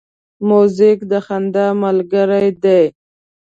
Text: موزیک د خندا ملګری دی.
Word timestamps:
موزیک 0.47 0.99
د 1.11 1.13
خندا 1.25 1.67
ملګری 1.83 2.49
دی. 2.63 2.83